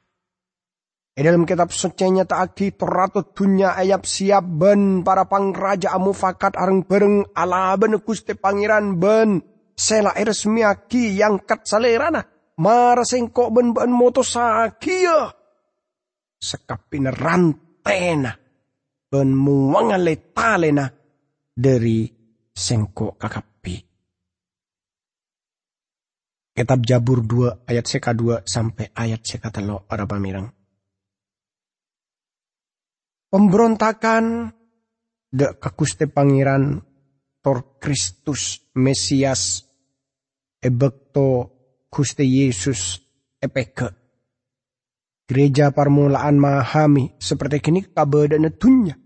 E 1.18 1.26
dalam 1.26 1.42
kitab 1.42 1.74
sucinya 1.74 2.22
aki 2.22 2.78
toratu 2.78 3.34
dunya 3.34 3.74
ayap 3.74 4.06
siap 4.06 4.46
ben 4.46 5.02
para 5.02 5.26
pangraja 5.26 5.98
fakat 6.14 6.54
areng 6.54 6.86
bereng 6.86 7.34
ala 7.34 7.74
ben 7.74 7.98
Gusti 7.98 8.38
Pangeran 8.38 9.02
ben 9.02 9.42
sela 9.74 10.14
resmiaki 10.14 11.18
yang 11.18 11.42
kat 11.42 11.66
salerana. 11.66 12.22
Mara 12.62 13.02
sengkok 13.02 13.50
ben 13.50 13.74
ben 13.74 13.90
moto 13.90 14.22
sakia 14.22 15.26
sekapin 16.38 17.10
rantena 17.10 18.38
ben 19.10 19.34
muangale 19.34 20.30
talena 20.30 20.86
dari 21.50 22.06
sengko 22.54 23.18
kakapi. 23.18 23.74
Kitab 26.54 26.86
Jabur 26.86 27.26
2 27.26 27.66
ayat 27.66 27.86
seka 27.90 28.14
2 28.14 28.46
sampai 28.46 28.94
ayat 28.94 29.26
seka 29.26 29.50
telo 29.50 29.82
para 29.82 30.06
pamirang. 30.06 30.57
Pemberontakan 33.28 34.48
de 35.28 35.46
kakuste 35.60 36.08
pangeran 36.08 36.80
tor 37.44 37.76
Kristus 37.76 38.72
Mesias 38.80 39.68
ebekto 40.64 41.52
kuste 41.92 42.24
Yesus 42.24 42.96
epeke 43.36 43.98
Gereja 45.28 45.68
permulaan 45.76 46.40
mahami 46.40 47.12
seperti 47.20 47.60
kini 47.60 47.84
kabeda 47.84 48.40
netunya. 48.40 48.96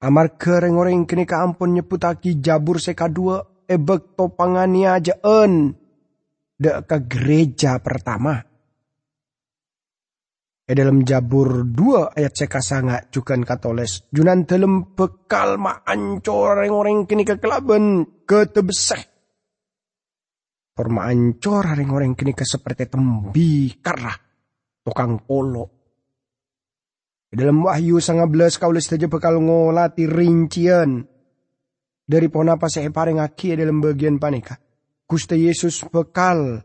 Amar 0.00 0.40
kereng 0.40 0.80
orang 0.80 1.04
kini 1.04 1.28
ampun 1.28 1.76
nyeputaki 1.76 2.40
jabur 2.40 2.80
seka 2.80 3.04
dua 3.12 3.44
ebek 3.68 4.16
to 4.16 4.32
panganiajaan 4.32 5.76
dek 6.56 6.88
ke 6.88 6.96
gereja 7.04 7.76
pertama. 7.84 8.40
E 10.70 10.72
dalam 10.78 11.02
Jabur 11.02 11.66
2 11.66 12.14
ayat 12.14 12.30
seka 12.30 12.62
sanga 12.62 13.02
cukan 13.10 13.42
katoles. 13.42 14.06
Junan 14.14 14.46
dalam 14.46 14.94
bekal 14.94 15.58
ma 15.58 15.82
ancor 15.82 16.62
orang-orang 16.62 17.10
kini 17.10 17.26
kekelaban 17.26 18.06
ketebeseh. 18.22 19.02
Forma 20.70 21.10
ancor 21.10 21.66
orang-orang 21.74 22.14
kini 22.14 22.38
ke 22.38 22.46
seperti 22.46 22.86
tembi 22.86 23.82
karah 23.82 24.14
tukang 24.86 25.26
polo. 25.26 25.66
E 27.26 27.34
dalam 27.34 27.66
Wahyu 27.66 27.98
sanga 27.98 28.30
belas 28.30 28.54
kaulis 28.54 28.86
saja 28.86 29.10
bekal 29.10 29.42
ngolati 29.42 30.06
rincian. 30.06 31.02
Dari 32.06 32.30
pon 32.30 32.46
apa 32.46 32.70
saya 32.70 32.94
paring 32.94 33.18
aki 33.18 33.58
dalam 33.58 33.82
bagian 33.82 34.22
panika 34.22 34.54
Gusti 35.02 35.50
Yesus 35.50 35.82
bekal. 35.90 36.62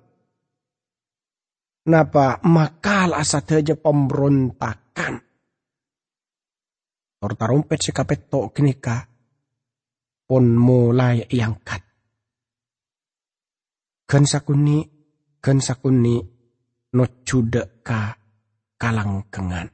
Napa 1.86 2.41
makal 2.41 3.13
asa 3.13 3.45
teja 3.45 3.78
pemberontakan. 3.78 5.21
Tor 7.21 7.32
tarumpet 7.38 7.80
si 7.82 7.93
kapet 7.93 8.26
to 8.26 8.50
kenika 8.50 9.06
pon 10.26 10.58
mulai 10.58 11.21
iangkat. 11.30 11.82
Kan 14.06 14.26
sakuni, 14.26 14.82
kan 15.38 15.62
sakuni 15.62 16.17
no 16.98 17.04
cude 17.21 17.82
ka 17.86 18.17
kalang 18.82 19.30
kengan. 19.30 19.69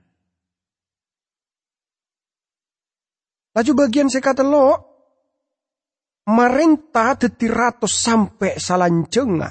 Laju 3.51 3.71
bagian 3.75 4.07
sekata 4.07 4.43
lo, 4.43 4.91
Marenta 6.31 7.17
dadi 7.17 7.49
ratus 7.49 7.91
sampai 7.91 8.55
salanjenga. 8.55 9.49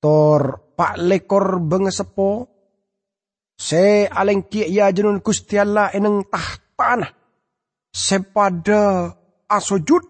Tor 0.00 0.67
pak 0.78 0.94
lekor 1.02 1.58
bengesepo. 1.58 2.46
Se 3.58 4.06
aleng 4.06 4.46
kia 4.46 4.70
ya 4.70 4.94
jenun 4.94 5.18
Gusti 5.18 5.58
Allah 5.58 5.90
eneng 5.90 6.30
tahtana. 6.30 7.10
Sepada 7.90 9.10
asojud 9.50 10.04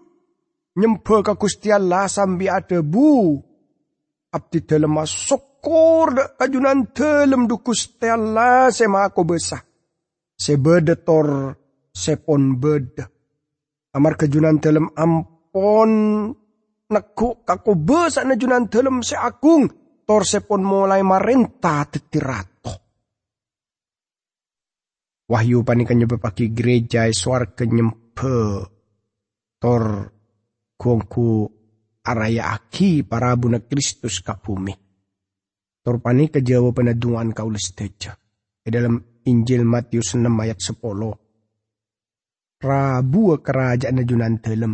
nyembah 0.77 1.25
ke 1.25 1.33
Gusti 1.33 1.73
Allah 1.73 2.05
sambil 2.05 2.53
ada 2.61 2.85
bu. 2.85 3.41
Abdi 4.29 4.61
dalam 4.61 4.93
syukur 5.09 6.37
kajunan 6.37 6.93
dalam 6.93 7.49
du 7.49 7.57
Gusti 7.65 8.05
Allah 8.05 8.69
sema 8.69 9.09
aku 9.09 9.25
besah. 9.25 9.65
Tor 11.03 11.27
sepon 11.89 12.55
beda 12.61 13.09
Amar 13.89 14.15
kejunan 14.15 14.61
dalam 14.61 14.93
ampon 14.93 15.91
nekuk 16.93 17.41
kaku 17.43 17.73
besak 17.73 18.23
nejunan 18.29 18.69
dalam 18.69 19.01
se 19.01 19.17
agung 20.09 20.25
tor 20.25 20.25
sepon 20.25 20.65
mulai 20.65 21.05
marenta 21.05 21.85
tetirato. 21.85 22.73
Wahyu 25.29 25.61
panikan 25.61 26.01
pagi 26.17 26.49
gereja 26.49 27.05
suar 27.13 27.53
kenyempe 27.53 28.65
tor 29.61 30.09
kuangku 30.73 31.45
araya 32.01 32.57
aki 32.57 33.05
para 33.05 33.37
buna 33.37 33.61
Kristus 33.61 34.25
kapumi. 34.25 34.73
Tor 35.85 36.01
panik 36.01 36.41
kejawaban 36.41 36.89
penadungan 36.89 37.29
kaulis 37.29 37.77
teja. 37.77 38.17
Dalam 38.65 39.01
Injil 39.29 39.61
Matius 39.65 40.17
6 40.17 40.25
ayat 40.25 40.57
10 40.57 40.81
Rabu 42.61 43.37
kerajaan 43.41 43.95
najunan 43.97 44.41
dalam. 44.41 44.73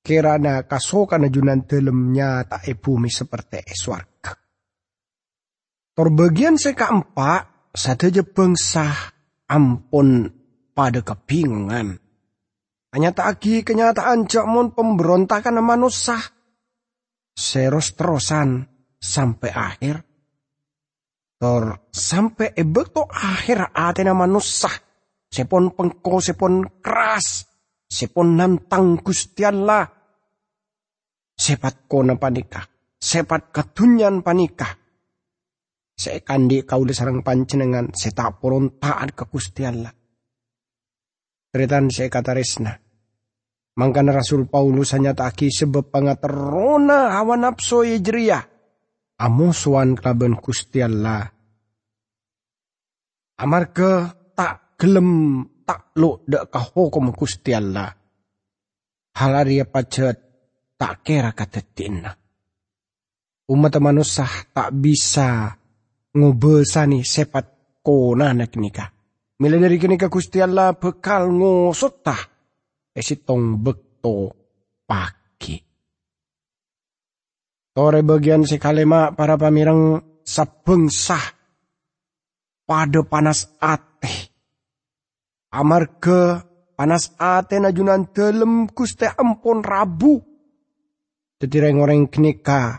Kirana 0.00 0.64
kasokan 0.64 1.28
najunan 1.28 1.68
dalamnya 1.68 2.48
tak 2.48 2.64
e 2.64 2.72
bumi 2.72 3.12
seperti 3.12 3.60
eswarga. 3.68 4.32
Tor 5.92 6.08
bagian 6.16 6.56
saya 6.56 6.72
keempat, 6.72 7.72
saja 7.76 8.24
bangsa 8.24 8.88
ampun 9.44 10.32
pada 10.72 11.04
kebingungan. 11.04 12.00
Hanya 12.90 13.10
tak 13.12 13.26
lagi 13.36 13.62
kenyataan 13.62 14.24
jamon 14.24 14.72
pemberontakan 14.72 15.60
manusia. 15.60 16.18
Seros 17.36 17.94
terusan 17.94 18.66
sampai 18.96 19.50
akhir. 19.52 19.96
Tor 21.36 21.92
sampai 21.92 22.56
ebek 22.56 22.92
to 22.92 23.04
akhir 23.04 23.72
atena 23.76 24.16
manusia 24.16 24.72
sepon 25.30 25.70
pengko 25.72 26.18
sepon 26.18 26.66
keras, 26.82 27.46
sepon 27.90 28.38
nantang 28.38 29.02
Gusti 29.02 29.42
Allah. 29.42 29.82
Sepat 31.34 31.90
kona 31.90 32.14
panika, 32.14 32.62
sepat 33.00 33.50
katunyan 33.50 34.22
panika. 34.22 34.78
Sekandi 35.98 36.64
kau 36.64 36.86
sarang 36.88 37.20
pancenengan, 37.20 37.92
setak 37.92 38.40
poron 38.40 38.80
taat 38.80 39.12
ke 39.12 39.24
Gusti 39.28 39.66
Allah. 39.66 39.92
Teritan 41.50 41.90
saya 41.90 42.08
kata 42.08 42.32
resna. 42.32 42.72
Mangkan 43.76 44.12
Rasul 44.12 44.46
Paulus 44.46 44.92
hanya 44.92 45.16
taki 45.16 45.48
sebab 45.48 45.88
pangaterona 45.88 47.16
hawa 47.16 47.36
nafsu 47.36 47.84
ijriya. 47.84 48.40
Amusuan 49.20 49.96
kelaban 49.96 50.36
Gusti 50.40 50.80
Allah. 50.84 51.28
Amarga 53.40 54.20
gelem 54.80 55.44
takluk 55.70 56.26
dak 56.26 56.50
hukum 56.74 57.14
Gusti 57.14 57.54
Allah. 57.54 57.94
Halaria 59.14 59.62
pacet 59.70 60.18
tak 60.74 61.06
kira 61.06 61.30
kata 61.30 61.62
tina. 61.62 62.10
Umat 63.50 63.74
manusia 63.78 64.26
tak 64.50 64.74
bisa 64.74 65.54
ngobesani 66.14 67.06
sepat 67.06 67.78
kona 67.82 68.34
nak 68.34 68.54
nikah. 68.58 68.90
Mila 69.38 69.56
dari 69.62 69.78
kini 69.78 69.94
ke 69.94 70.10
Gusti 70.10 70.42
Allah 70.42 70.74
bekal 70.74 71.30
ngosotah. 71.30 72.18
Esitong 72.90 73.62
bekto 73.62 74.34
pagi. 74.86 75.56
Tore 77.70 78.02
bagian 78.02 78.42
sekalema 78.42 79.14
para 79.14 79.38
pamirang 79.38 80.02
sabengsah 80.26 81.38
pada 82.66 83.00
panas 83.06 83.46
ateh 83.62 84.29
Amarga 85.50 86.46
panas 86.78 87.10
ate 87.18 87.58
najunan 87.58 88.14
dalam 88.14 88.70
kuste 88.70 89.10
ampun 89.10 89.66
rabu. 89.66 90.22
Jadi 91.40 91.56
orang 91.74 92.06
kenika 92.06 92.78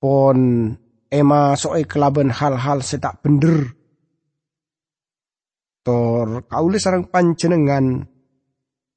pon 0.00 0.72
ema 1.10 1.52
soe 1.58 1.84
kelaban 1.84 2.32
hal-hal 2.32 2.80
setak 2.80 3.20
bener. 3.20 3.68
Tor 5.84 6.48
kaulis 6.48 6.84
sarang 6.84 7.12
pancenengan 7.12 8.04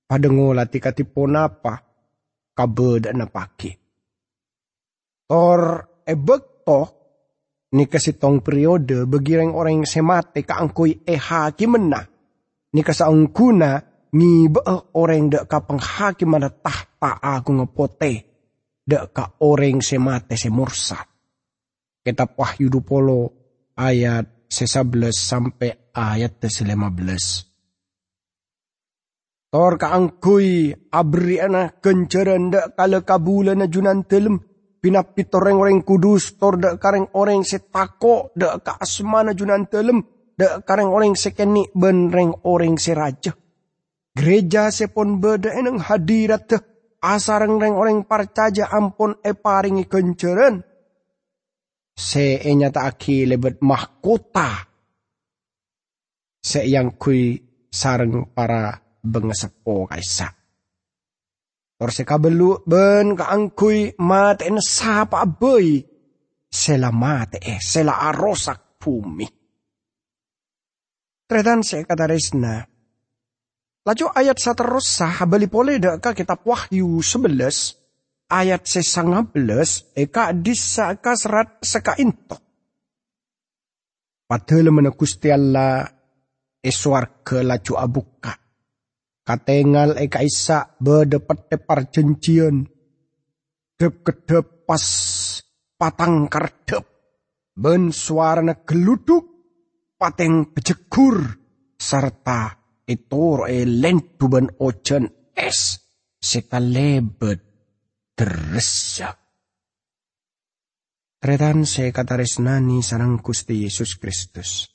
pada 0.08 0.28
ngolati 0.28 0.80
katipon 0.80 1.36
apa 1.36 1.74
kabe 2.56 3.04
dan 3.04 3.20
napaki. 3.20 3.72
Tor 5.28 5.62
ebek 6.04 6.44
toh 6.68 6.88
ni 7.72 7.88
kasitong 7.88 8.44
periode 8.44 9.08
bagi 9.08 9.40
orang-orang 9.40 9.88
semate 9.88 10.44
kaangkui 10.44 11.08
eha 11.08 11.56
kimenah 11.56 12.11
ni 12.72 12.82
kasaungkuna 12.84 13.82
ni 14.16 14.48
orang 14.96 15.32
dak 15.32 15.48
ka 15.48 15.60
penghakim 15.64 16.36
mana 16.36 16.52
tahta 16.52 17.20
aku 17.20 17.52
ngepote 17.60 18.14
dak 18.84 19.16
ka 19.16 19.26
orang 19.44 19.80
semate 19.80 20.36
semursat. 20.36 21.08
Kitab 22.02 22.34
Wahyu 22.34 22.74
Dupolo 22.74 23.30
ayat 23.78 24.50
11 24.50 25.14
sampai 25.14 25.94
ayat 25.94 26.42
15. 26.42 27.46
Tor 29.52 29.76
kaangkui 29.76 30.72
abri 30.96 31.44
ana 31.44 31.76
kenceran 31.76 32.50
dak 32.50 32.76
kala 32.76 33.04
kabulan 33.04 33.68
junan 33.68 34.08
telem 34.08 34.40
pinapit 34.82 35.30
orang-orang 35.36 35.84
kudus 35.86 36.40
tor 36.40 36.58
dak 36.58 36.80
kareng 36.82 37.06
orang 37.14 37.46
setako 37.46 38.34
dak 38.34 38.66
ka 38.66 38.74
asmana 38.80 39.38
junan 39.38 39.70
telem 39.70 40.02
da 40.42 40.58
kareng 40.66 40.90
orang 40.90 41.14
sekeni 41.14 41.70
ben 41.78 42.10
reng 42.10 42.34
orang 42.50 42.82
seraja. 42.82 43.38
Gereja 44.18 44.74
sepon 44.74 45.22
beda 45.22 45.54
eneng 45.54 45.78
hadirat 45.78 46.44
te 46.50 46.58
asareng 46.98 47.62
reng 47.62 47.78
orang 47.78 48.10
parcaja 48.10 48.74
ampun 48.74 49.22
e 49.22 49.38
paringi 49.38 49.86
kenceren. 49.86 50.66
Se 51.94 52.42
enya 52.42 52.74
ta 52.74 52.90
aki 52.90 53.30
lebet 53.30 53.62
mahkota. 53.62 54.66
Se 56.42 56.66
yang 56.66 56.98
kui 56.98 57.38
sareng 57.70 58.34
para 58.34 58.74
bengesepo 59.06 59.86
kaisa. 59.86 60.26
Tor 61.78 61.92
kabelu 61.94 62.66
ben 62.66 63.14
kaangkui 63.14 64.02
mate 64.02 64.50
en 64.50 64.58
sapa 64.58 65.22
boy. 65.30 65.82
Sela 66.52 66.92
mate 66.92 67.40
eh, 67.40 67.62
sela 67.62 68.02
arosak 68.10 68.82
bumi. 68.82 69.41
Tretan 71.32 71.64
se 71.64 71.88
kata 71.88 72.12
resna. 72.12 72.60
Laju 73.88 74.06
ayat 74.12 74.36
saterusah 74.36 75.24
bali 75.24 75.48
pole 75.48 75.80
ka 76.04 76.12
kitab 76.12 76.44
Wahyu 76.44 77.00
11 77.00 78.28
ayat 78.28 78.68
sesanga 78.68 79.24
belas 79.24 79.96
eka 79.96 80.36
disa 80.36 80.92
ka 81.00 81.16
serat 81.16 81.64
seka 81.64 81.96
into. 82.04 82.36
Padahal 84.28 84.76
mana 84.76 84.92
Gusti 84.92 85.32
Allah 85.32 85.88
eswarga 86.60 87.40
laju 87.48 87.74
abuka. 87.80 88.36
Katengal 89.24 90.04
eka 90.04 90.20
isa 90.28 90.68
bedepet 90.84 91.48
tepar 91.48 91.88
jencian. 91.88 92.68
Dep 93.80 94.04
kedep 94.04 94.68
pas 94.68 94.84
patang 95.80 96.28
kardep. 96.28 96.84
Ben 97.56 97.96
suarana 97.96 98.68
geluduk 98.68 99.41
pateng 100.02 100.50
bejegur 100.50 101.22
serta 101.78 102.50
itur 102.90 103.46
e 103.46 103.62
lentuban 103.70 104.50
ocean 104.58 105.06
es 105.38 105.78
sekalebet 106.18 107.42
teresyak. 108.18 109.22
Tretan 111.22 111.70
se 111.70 111.94
kataresnani 111.94 112.82
sarang 112.82 113.22
Gusti 113.22 113.62
Yesus 113.62 114.02
Kristus. 114.02 114.74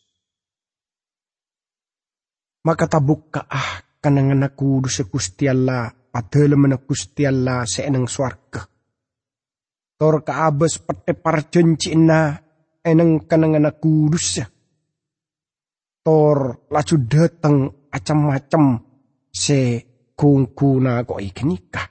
Maka 2.62 2.86
tabuk 2.86 3.34
ah 3.34 3.82
kanangan 3.98 4.46
aku 4.46 4.86
dusa 4.86 5.10
Gusti 5.10 5.50
Allah 5.50 5.90
padahal 5.90 6.54
mana 6.54 6.78
Gusti 6.78 7.26
Allah 7.26 7.66
seenang 7.66 8.06
swarga. 8.06 8.62
Tor 9.98 10.22
kaabes 10.22 10.86
pete 10.86 11.18
parjencina 11.18 12.38
eneng 12.86 13.26
kanangan 13.26 13.66
aku 13.74 14.06
dusa. 14.06 14.55
Tor 16.06 16.70
laju 16.70 16.96
datang 17.02 17.66
macam-macam 17.90 18.78
se 19.26 19.82
kungkuna 20.14 21.02
ko 21.02 21.18
iknika. 21.18 21.82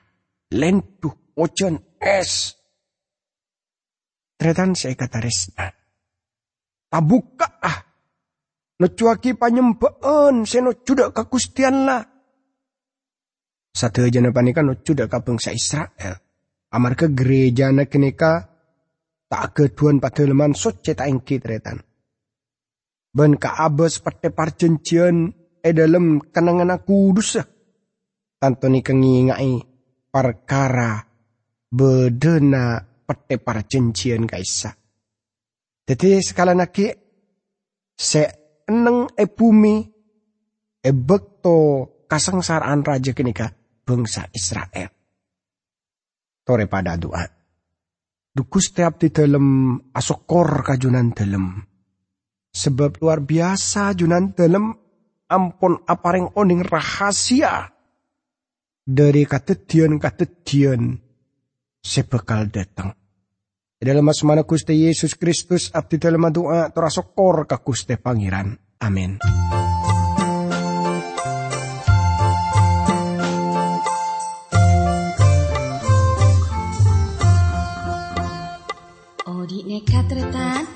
Lentu 0.55 1.35
ocean 1.35 1.75
es. 1.99 2.55
Tretan 4.39 4.71
se 4.71 4.95
kataresna. 4.95 5.67
Tabuka 6.87 7.59
ah. 7.59 7.79
Necuaki 8.79 9.35
panyembaan 9.35 10.47
se 10.47 10.63
no 10.63 10.71
judak 10.79 11.11
kakustian 11.11 11.83
lah. 11.83 12.03
Satu 13.75 14.07
aja 14.07 14.23
panika 14.31 14.63
no 14.63 14.79
judak 14.79 15.11
ka 15.11 15.19
bangsa 15.19 15.51
Israel. 15.51 16.15
Amarga 16.71 17.11
gereja 17.11 17.67
na 17.75 17.83
kenika 17.83 18.47
tak 19.27 19.59
keduan 19.59 19.99
padeleman 19.99 20.55
soce 20.55 20.95
tak 20.95 21.11
engki 21.11 21.43
tretan. 21.43 21.83
Ben 23.15 23.39
kaabes 23.39 24.03
pate 24.03 24.27
parjencian 24.35 25.31
e 25.63 25.69
dalam 25.71 26.19
kenangan 26.19 26.83
kudus 26.83 27.39
tanto 28.35 28.67
ni 28.67 28.83
kengingai 28.83 29.55
perkara 30.11 30.99
bedena 31.71 32.83
pete 33.07 33.39
para 33.39 33.63
cencian 33.63 34.27
kaisa. 34.27 34.75
Jadi 35.85 36.19
sekali 36.19 36.53
lagi 36.53 36.87
se 37.95 38.23
eneng 38.67 39.13
e 39.15 39.25
bumi 39.29 39.75
e 40.81 40.89
bekto 40.91 41.57
kasengsaraan 42.09 42.81
raja 42.83 43.13
kenika 43.13 43.47
bangsa 43.85 44.29
Israel. 44.33 44.89
Tore 46.45 46.65
pada 46.69 46.97
doa. 46.97 47.25
Dukus 48.35 48.69
setiap 48.69 48.99
di 48.99 49.09
dalam 49.09 49.79
asokor 49.95 50.61
kajunan 50.61 51.15
dalam. 51.15 51.74
Sebab 52.55 53.03
luar 53.03 53.19
biasa 53.19 53.91
junan 53.99 54.31
dalam 54.31 54.71
ampun 55.27 55.83
apareng 55.83 56.31
oning 56.39 56.63
rahasia 56.63 57.67
dari 58.85 59.27
katedian-katedian 59.27 60.95
sebekal 61.83 62.47
datang. 62.47 62.93
Dalam 63.75 64.07
asmana 64.07 64.47
Gusti 64.47 64.87
Yesus 64.87 65.19
Kristus 65.19 65.69
abdi 65.75 65.99
dalam 65.99 66.31
doa 66.31 66.71
terasokor 66.71 67.43
ke 67.43 67.57
Gusti 67.59 67.99
Pangeran. 67.99 68.55
Amin. 68.81 69.19
Odi 79.27 79.59
nekat 79.69 80.09
retan 80.09 80.74